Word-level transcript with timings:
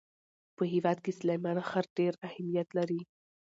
په 0.57 0.63
هېواد 0.73 0.97
کې 1.03 1.11
سلیمان 1.19 1.57
غر 1.69 1.85
ډېر 1.97 2.13
اهمیت 2.27 2.67
لري. 2.77 3.01